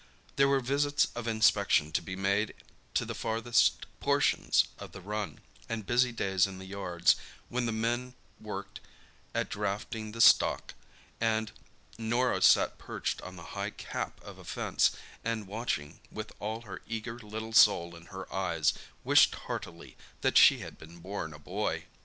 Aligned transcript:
There 0.35 0.47
were 0.47 0.59
visits 0.61 1.09
of 1.13 1.27
inspection 1.27 1.91
to 1.91 2.01
be 2.01 2.15
made 2.15 2.55
to 2.95 3.05
the 3.05 3.13
farthest 3.13 3.85
portions 3.99 4.63
of 4.79 4.93
the 4.93 4.99
run, 4.99 5.41
and 5.69 5.85
busy 5.85 6.11
days 6.11 6.47
in 6.47 6.57
the 6.57 6.65
yards, 6.65 7.15
when 7.49 7.67
the 7.67 7.71
men 7.71 8.15
worked 8.39 8.79
at 9.35 9.47
drafting 9.47 10.11
the 10.11 10.19
stock, 10.19 10.73
and 11.19 11.51
Norah 11.99 12.41
sat 12.41 12.79
perched 12.79 13.21
on 13.21 13.35
the 13.35 13.43
high 13.53 13.69
"cap" 13.69 14.19
of 14.23 14.39
a 14.39 14.43
fence 14.43 14.89
and, 15.23 15.45
watching 15.45 15.99
with 16.11 16.31
all 16.39 16.61
her 16.61 16.81
eager 16.87 17.19
little 17.19 17.53
soul 17.53 17.95
in 17.95 18.07
her 18.07 18.25
eyes, 18.33 18.73
wished 19.03 19.35
heartily 19.35 19.97
that 20.21 20.35
she 20.35 20.61
had 20.61 20.79
been 20.79 20.97
born 20.97 21.31
a 21.31 21.37
boy. 21.37 21.85